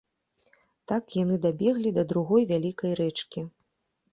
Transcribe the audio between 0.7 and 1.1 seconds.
Так